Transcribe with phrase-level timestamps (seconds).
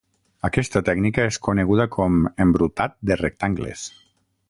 [0.47, 3.87] Aquesta tècnica és coneguda com embrutat de rectangles.